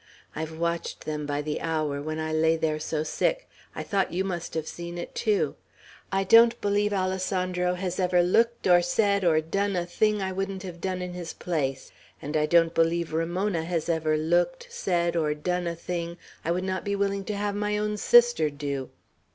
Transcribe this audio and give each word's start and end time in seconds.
I've 0.35 0.57
watched 0.57 1.05
them 1.05 1.27
by 1.27 1.43
the 1.43 1.61
hour, 1.61 2.01
when 2.01 2.17
I 2.17 2.33
lay 2.33 2.57
there 2.57 2.79
so 2.79 3.03
sick; 3.03 3.47
I 3.75 3.83
thought 3.83 4.11
you 4.11 4.23
must 4.23 4.55
have 4.55 4.65
seen 4.67 4.97
it 4.97 5.13
too. 5.13 5.53
I 6.11 6.23
don't 6.23 6.59
believe 6.59 6.91
Alessandro 6.91 7.75
has 7.75 7.99
ever 7.99 8.23
looked 8.23 8.65
or 8.65 8.81
said 8.81 9.23
or 9.23 9.41
done 9.41 9.75
a 9.75 9.85
thing 9.85 10.19
I 10.19 10.31
wouldn't 10.31 10.63
have 10.63 10.81
done 10.81 11.03
in 11.03 11.13
his 11.13 11.33
place; 11.33 11.91
and 12.19 12.35
I 12.35 12.47
don't 12.47 12.73
believe 12.73 13.13
Ramona 13.13 13.63
has 13.63 13.89
ever 13.89 14.17
looked, 14.17 14.65
said, 14.71 15.15
or 15.15 15.35
done 15.35 15.67
a 15.67 15.75
thing 15.75 16.17
I 16.43 16.49
would 16.49 16.63
not 16.63 16.83
be 16.83 16.95
willing 16.95 17.23
to 17.25 17.35
have 17.35 17.53
my 17.53 17.77
own 17.77 17.95
sister 17.95 18.49
do!" 18.49 18.89